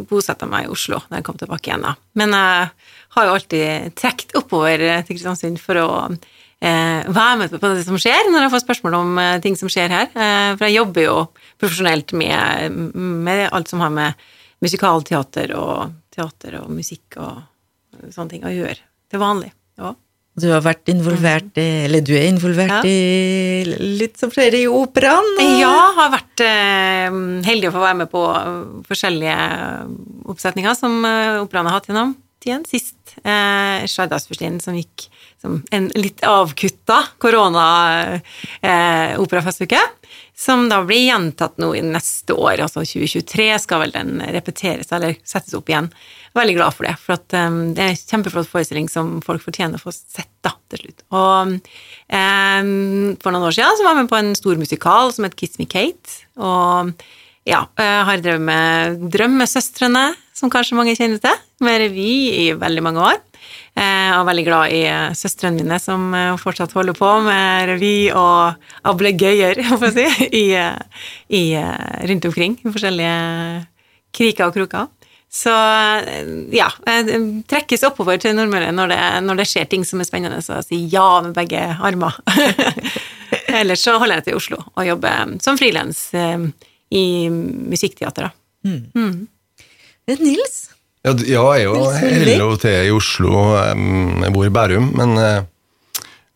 bosatte 0.10 0.48
jeg 0.48 0.50
meg 0.50 0.66
i 0.66 0.72
Oslo 0.74 1.04
da 1.06 1.20
jeg 1.20 1.26
kom 1.28 1.38
tilbake 1.38 1.70
igjen. 1.70 1.84
da. 1.86 1.92
Men 2.18 2.34
jeg 2.34 2.70
har 3.14 3.28
jo 3.28 3.36
alltid 3.36 3.94
trukket 4.00 4.34
oppover 4.40 4.82
til 4.82 5.12
Kristiansund 5.12 5.60
for 5.62 5.78
å 5.78 5.90
eh, 6.64 7.08
være 7.08 7.38
med 7.40 7.54
på 7.56 7.72
det 7.76 7.86
som 7.88 8.00
skjer, 8.00 8.30
når 8.32 8.46
jeg 8.46 8.54
får 8.56 8.66
spørsmål 8.66 8.98
om 9.00 9.22
eh, 9.22 9.38
ting 9.44 9.56
som 9.60 9.72
skjer 9.72 9.94
her. 9.94 10.12
Eh, 10.12 10.52
for 10.58 10.68
jeg 10.68 10.80
jobber 10.80 11.06
jo 11.06 11.16
profesjonelt 11.62 12.14
med, 12.20 12.76
med, 12.96 13.48
alt 13.52 13.72
som 13.72 13.84
har 13.84 13.94
med 13.94 14.28
musikalteater 14.64 15.56
og 15.56 15.96
teater 16.12 16.60
og 16.60 16.70
musikk 16.74 17.20
og 17.22 18.12
sånne 18.12 18.36
ting 18.36 18.46
å 18.48 18.54
gjøre 18.54 18.80
til 19.10 19.22
vanlig. 19.22 19.54
Ja. 19.80 19.96
Du 20.40 20.48
har 20.54 20.62
vært 20.64 20.88
involvert 20.92 21.58
i 21.60 21.66
Eller 21.88 22.04
du 22.06 22.14
er 22.16 22.30
involvert 22.30 22.72
ja. 22.72 22.80
i 22.88 23.64
litt 24.00 24.20
som 24.20 24.32
skjer 24.32 24.56
i 24.56 24.62
operaen? 24.72 25.26
Ja, 25.60 25.74
har 25.98 26.14
vært 26.14 26.44
heldig 27.48 27.72
å 27.72 27.74
få 27.76 27.82
være 27.84 27.98
med 28.04 28.12
på 28.12 28.22
forskjellige 28.88 29.36
oppsetninger 30.32 30.78
som 30.80 31.02
operaen 31.02 31.68
har 31.68 31.80
hatt 31.80 31.90
gjennom 31.90 32.14
tiden. 32.44 32.66
Sist 32.68 32.96
eh, 33.24 33.88
Skjærdagsfyrstinnen, 33.90 34.62
som 34.64 34.76
gikk 34.78 35.10
som 35.42 35.64
en 35.72 35.92
litt 35.96 36.24
avkutta 36.28 37.04
korona-operafestuke. 37.24 39.76
Eh, 39.76 39.82
som 40.40 40.70
da 40.72 40.80
blir 40.88 41.02
gjentatt 41.04 41.58
nå 41.60 41.74
i 41.76 41.82
neste 41.84 42.32
år, 42.34 42.62
altså 42.64 42.80
2023 42.88 43.48
skal 43.60 43.82
vel 43.84 43.92
den 43.92 44.22
repeteres 44.32 44.88
eller 44.96 45.18
settes 45.28 45.54
opp 45.58 45.68
igjen. 45.70 45.90
Veldig 46.38 46.56
glad 46.56 46.72
for 46.78 46.84
det, 46.88 46.96
for 47.02 47.14
at, 47.18 47.28
um, 47.36 47.74
det 47.76 47.84
er 47.84 47.92
en 47.92 48.00
kjempeflott 48.00 48.48
forestilling 48.48 48.88
som 48.92 49.18
folk 49.26 49.44
fortjener 49.44 49.76
å 49.76 49.84
få 49.84 49.92
sett 49.96 50.32
da, 50.46 50.52
til 50.72 50.80
slutt. 50.86 51.04
Og 51.12 51.40
um, 51.52 51.60
for 53.20 53.30
noen 53.36 53.48
år 53.50 53.56
siden 53.58 53.76
så 53.76 53.84
var 53.84 53.92
jeg 53.94 54.00
med 54.00 54.12
på 54.14 54.22
en 54.22 54.32
stor 54.40 54.56
musikal 54.64 55.06
som 55.16 55.28
het 55.28 55.36
Kiss 55.40 55.60
Me 55.60 55.68
Kate. 55.70 56.08
Og 56.40 56.94
ja, 57.50 57.64
jeg 57.80 58.04
har 58.06 58.22
drevet 58.24 58.46
med 58.46 59.08
Drømmesøstrene, 59.14 60.12
som 60.38 60.52
kanskje 60.54 60.78
mange 60.78 60.94
kjenner 60.98 61.22
til, 61.24 61.42
med 61.66 61.82
revy 61.82 62.12
i 62.46 62.46
veldig 62.58 62.84
mange 62.86 63.04
år. 63.10 63.18
Jeg 63.80 64.12
er 64.12 64.28
veldig 64.28 64.44
glad 64.44 64.74
i 64.76 64.82
eh, 64.90 65.16
søstrene 65.16 65.62
mine, 65.62 65.80
som 65.82 66.10
eh, 66.16 66.38
fortsatt 66.42 66.74
holder 66.76 66.96
på 66.98 67.10
med 67.24 67.70
revy 67.70 68.12
og 68.12 68.60
ablegøyer, 68.92 69.62
for 69.72 69.88
å 69.90 69.94
si, 69.96 70.06
i, 70.36 70.46
eh, 70.58 71.04
i, 71.32 71.44
rundt 72.12 72.30
omkring 72.30 72.58
i 72.60 72.70
forskjellige 72.70 73.20
kriker 74.16 74.50
og 74.50 74.58
kroker. 74.58 74.90
Så 75.30 75.52
ja, 76.50 76.66
trekkes 77.46 77.84
oppover 77.86 78.18
til 78.18 78.34
Nordmøre 78.34 78.72
når, 78.74 78.96
når, 79.22 79.38
det 79.38 79.46
skjer 79.46 79.68
ting 79.70 79.84
som 79.86 80.02
er 80.02 80.08
spennende, 80.08 80.40
så 80.42 80.58
si 80.66 80.80
ja 80.90 81.20
med 81.22 81.36
begge 81.38 81.62
armer. 81.86 82.18
Ellers 83.60 83.86
så 83.86 84.00
holder 84.02 84.24
jeg 84.24 84.32
til 84.32 84.40
Oslo 84.40 84.58
og 84.74 84.88
jobber 84.88 85.38
som 85.46 85.60
frilans 85.62 86.08
i 86.90 87.30
musikkteater. 87.30 88.32
Mm. 88.66 88.82
Mm. 88.96 89.28
Nils, 90.20 90.70
ja, 91.00 91.14
jeg 91.16 91.40
er 91.40 91.62
jo 91.64 91.76
hele 91.96 92.48
til 92.60 92.90
i 92.90 92.92
Oslo. 92.92 93.44
Jeg 93.56 94.34
bor 94.36 94.44
i 94.44 94.52
Bærum, 94.52 94.90
men 95.00 95.16
eh, 95.22 95.46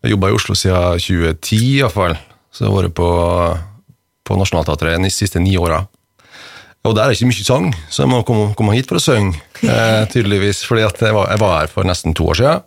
jeg 0.05 0.13
jobba 0.13 0.29
i 0.31 0.37
Oslo 0.37 0.55
siden 0.55 1.01
2010 1.03 1.59
iallfall. 1.81 2.15
Så 2.53 2.63
jeg 2.63 2.71
har 2.71 2.77
vært 2.77 2.95
på, 2.95 3.09
på 4.23 4.37
Nationaltheatret 4.39 5.03
de 5.03 5.11
siste 5.11 5.41
ni 5.43 5.57
åra. 5.59 5.81
Og 6.83 6.95
der 6.95 7.03
er 7.03 7.11
det 7.11 7.17
ikke 7.17 7.31
mye 7.31 7.47
sang, 7.47 7.69
så 7.91 8.03
jeg 8.03 8.11
må 8.11 8.21
komme, 8.27 8.53
komme 8.59 8.75
hit 8.75 8.87
for 8.87 8.99
å 8.99 9.03
synge, 9.03 9.39
eh, 9.63 10.03
tydeligvis. 10.13 10.63
fordi 10.67 10.85
jeg 10.85 11.15
var, 11.15 11.29
jeg, 11.31 11.43
var, 11.43 11.59
her 11.59 11.71
for 11.71 11.87
nesten 11.87 12.15
to 12.15 12.27
år 12.31 12.39
siden. 12.39 12.65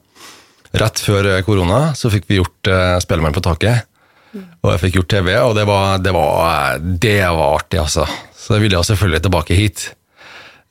Rett 0.76 1.00
før 1.00 1.30
korona 1.46 1.80
så 1.96 2.12
fikk 2.12 2.28
vi 2.28 2.42
gjort 2.42 2.72
eh, 2.72 2.98
Spellemann 3.00 3.36
på 3.36 3.44
taket. 3.44 3.88
Og 4.62 4.72
jeg 4.72 4.82
fikk 4.84 4.98
gjort 5.00 5.12
TV, 5.14 5.30
og 5.42 5.54
det 5.58 5.66
var, 5.68 6.00
det 6.02 6.14
var, 6.16 6.80
det 6.80 7.20
var 7.26 7.60
artig, 7.60 7.80
altså. 7.82 8.06
Så 8.36 8.56
jeg 8.56 8.66
ville 8.66 8.82
selvfølgelig 8.88 9.22
tilbake 9.26 9.58
hit. 9.58 9.86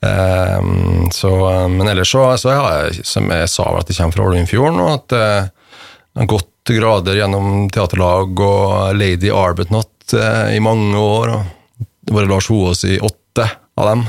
Um, 0.05 1.07
så, 1.11 1.31
men 1.71 1.87
ellers 1.89 2.11
så, 2.13 2.25
så 2.37 2.53
jeg, 2.53 3.05
som 3.07 3.29
jeg 3.31 3.49
sa, 3.49 3.65
at 3.79 3.89
jeg 3.89 3.97
kommer 3.97 4.17
fra 4.17 4.27
Holmenfjorden, 4.27 4.83
og 4.83 4.91
at 4.99 5.15
jeg 5.15 6.21
har 6.21 6.29
gått 6.29 6.51
grader 6.75 7.19
gjennom 7.19 7.67
teaterlag 7.73 8.39
og 8.41 8.95
Lady 8.97 9.31
Arbutnot 9.33 10.15
uh, 10.17 10.53
i 10.53 10.61
mange 10.63 10.97
år. 10.99 11.33
og 11.35 11.85
Det 12.05 12.15
var 12.15 12.29
Lars 12.29 12.49
Hoaas 12.49 12.85
i 12.87 12.99
åtte 12.99 13.49
av 13.77 13.91
dem. 13.91 14.05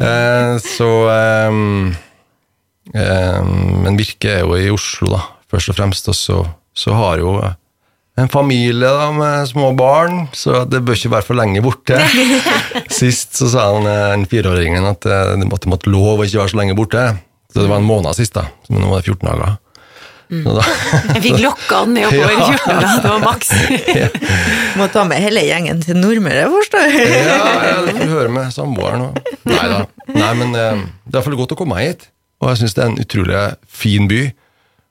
uh, 0.00 0.54
så 0.76 0.90
um, 1.48 1.90
um, 2.94 3.50
Men 3.84 3.98
Virke 4.00 4.38
er 4.38 4.44
jo 4.44 4.58
i 4.58 4.70
Oslo, 4.72 5.12
da, 5.14 5.24
først 5.50 5.72
og 5.72 5.80
fremst. 5.80 6.10
Og 6.12 6.18
så, 6.18 6.42
så 6.74 6.96
har 6.98 7.22
jo 7.22 7.36
en 8.20 8.30
familie 8.32 8.90
da, 8.90 9.08
med 9.14 9.48
små 9.48 9.72
barn, 9.78 10.26
så 10.36 10.64
det 10.68 10.82
bør 10.84 10.98
ikke 10.98 11.14
være 11.14 11.26
for 11.26 11.38
lenge 11.38 11.62
borte. 11.64 11.98
Sist 13.00 13.38
så 13.38 13.48
sa 13.52 13.70
han 13.72 13.88
den 13.88 14.28
fireåringen 14.30 14.86
at 14.90 15.08
eh, 15.08 15.34
det 15.40 15.48
måtte, 15.48 15.70
måtte 15.72 15.92
lov 15.92 16.20
å 16.20 16.28
ikke 16.28 16.42
være 16.42 16.52
så 16.54 16.60
lenge 16.60 16.76
borte. 16.78 17.08
Så 17.50 17.64
det 17.64 17.70
var 17.70 17.80
en 17.82 17.88
måned 17.88 18.14
sist, 18.14 18.36
da. 18.36 18.46
Men 18.70 18.84
nå 18.84 18.92
var 18.92 19.02
det 19.02 19.10
14 19.10 19.26
dager. 19.26 19.56
Mm. 20.30 20.44
Da, 20.46 20.62
jeg 21.16 21.22
fikk 21.24 21.40
lokka 21.42 21.80
han 21.80 21.96
ned 21.96 22.06
oppover 22.06 22.36
ja. 22.36 22.44
14 22.52 22.68
dager, 22.70 23.00
det 23.02 23.10
var 23.10 23.24
maks. 23.24 23.48
ja. 23.96 24.10
Må 24.78 24.86
ta 24.94 25.02
med 25.08 25.24
hele 25.24 25.42
gjengen 25.42 25.82
til 25.82 25.98
Nordmøre, 25.98 26.44
forstår 26.52 26.86
jeg. 26.86 27.08
ja, 27.26 27.40
ja, 27.66 27.80
du 27.88 27.90
får 27.96 28.12
høre 28.12 28.34
med 28.36 28.54
samboeren 28.54 29.08
og 29.08 29.34
Nei 29.50 29.64
da. 29.72 29.80
Nei, 30.14 30.30
men 30.38 30.54
eh, 30.54 30.84
det 31.08 31.16
er 31.16 31.18
iallfall 31.18 31.38
godt 31.40 31.56
å 31.56 31.58
komme 31.58 31.80
hit. 31.82 32.06
Og 32.40 32.52
jeg 32.52 32.62
syns 32.62 32.76
det 32.76 32.84
er 32.84 32.92
en 32.92 33.02
utrolig 33.02 33.42
fin 33.82 34.06
by 34.10 34.22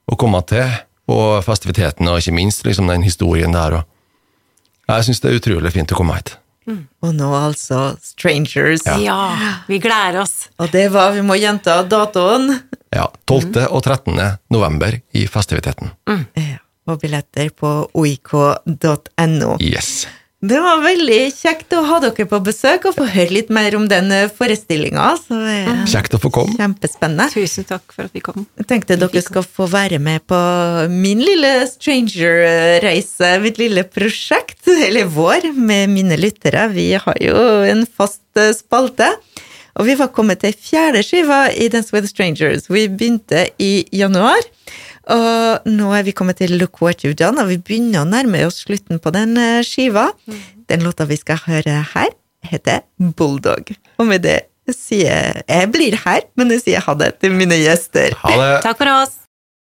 å 0.09 0.17
komme 0.19 0.41
til 0.49 0.67
og 1.09 1.39
festiviteten, 1.45 2.07
og 2.09 2.21
ikke 2.21 2.35
minst 2.35 2.65
liksom, 2.67 2.89
den 2.91 3.05
historien 3.05 3.55
der. 3.55 3.81
Og 3.81 4.93
jeg 4.93 5.09
syns 5.09 5.23
det 5.23 5.31
er 5.31 5.41
utrolig 5.41 5.73
fint 5.73 5.91
å 5.93 5.97
komme 5.99 6.17
hit. 6.17 6.35
Mm. 6.69 6.83
Og 7.01 7.13
nå 7.17 7.29
altså 7.33 7.95
Strangers. 8.03 8.85
Ja. 8.85 8.97
ja. 9.01 9.53
vi 9.69 9.79
gleder 9.81 10.21
oss. 10.23 10.49
Og 10.61 10.69
det 10.73 10.89
var, 10.93 11.13
vi 11.15 11.23
må 11.25 11.37
gjenta 11.39 11.81
datoen. 11.89 12.51
Ja. 12.93 13.07
12. 13.29 13.49
Mm. 13.49 13.59
og 13.69 13.83
13. 13.83 14.19
november 14.53 14.99
i 15.17 15.25
festiviteten. 15.29 15.93
Mm. 16.09 16.23
Ja, 16.37 16.61
og 16.89 17.01
billetter 17.01 17.51
på 17.53 17.73
oik.no. 17.93 19.57
Yes. 19.61 20.07
Det 20.39 20.55
var 20.63 20.79
veldig 20.79 21.33
kjekt 21.35 21.73
å 21.75 21.81
ha 21.83 21.97
dere 21.99 22.23
på 22.31 22.37
besøk 22.45 22.85
og 22.87 22.93
få 22.95 23.09
høre 23.11 23.33
litt 23.35 23.49
mer 23.51 23.75
om 23.75 23.89
den 23.91 24.07
forestillinga. 24.31 25.09
Kjekt 25.91 26.15
å 26.15 26.19
få 26.23 26.31
komme. 26.31 26.55
Kjempespennende. 26.55 27.25
Tusen 27.33 27.67
takk 27.67 27.91
for 27.91 28.07
at 28.07 28.15
vi 28.15 28.21
kom. 28.23 28.45
Jeg 28.55 28.69
tenkte 28.69 28.95
dere 29.01 29.23
skal 29.25 29.43
få 29.43 29.67
være 29.67 29.99
med 29.99 30.23
på 30.31 30.39
min 30.93 31.19
lille 31.19 31.51
stranger-reise, 31.67 33.33
mitt 33.43 33.59
lille 33.59 33.83
prosjekt, 33.83 34.63
eller 34.87 35.11
vår, 35.11 35.51
med 35.59 35.91
mine 35.91 36.15
lyttere. 36.21 36.69
Vi 36.71 36.93
har 36.95 37.19
jo 37.19 37.35
en 37.67 37.83
fast 37.83 38.23
spalte. 38.61 39.11
Og 39.79 39.87
vi 39.87 39.97
var 39.99 40.13
kommet 40.15 40.39
til 40.43 40.55
fjerde 40.55 41.03
skiva 41.03 41.49
i 41.51 41.67
Dance 41.71 41.91
with 41.95 42.07
Strangers. 42.07 42.71
Vi 42.71 42.87
begynte 42.87 43.49
i 43.59 43.83
januar. 43.95 44.47
Og 45.09 45.69
nå 45.69 45.89
er 45.97 46.05
vi 46.05 46.13
kommet 46.13 46.37
til 46.41 46.53
Look 46.59 46.81
What 46.83 47.03
You've 47.05 47.17
Done, 47.17 47.41
og 47.41 47.49
vi 47.49 47.57
begynner 47.57 48.03
å 48.03 48.09
nærme 48.09 48.43
oss 48.45 48.61
slutten 48.65 49.01
på 49.01 49.13
den 49.15 49.37
eh, 49.41 49.61
skiva. 49.65 50.09
Den 50.69 50.85
låta 50.85 51.07
vi 51.09 51.17
skal 51.17 51.41
høre 51.47 51.79
her, 51.95 52.11
heter 52.45 52.83
Bulldog. 53.17 53.73
Og 53.97 54.09
med 54.09 54.23
det 54.27 54.39
sier 54.69 55.09
jeg 55.09 55.43
Jeg 55.49 55.69
blir 55.73 55.95
her, 56.03 56.27
men 56.37 56.53
jeg 56.53 56.61
sier 56.67 56.83
ha 56.85 56.93
det 56.93 57.15
til 57.23 57.33
mine 57.33 57.57
gjester. 57.57 58.13
Ha 58.21 58.35
det. 58.37 58.51
Takk 58.67 58.77
for 58.77 58.91
oss. 58.99 59.15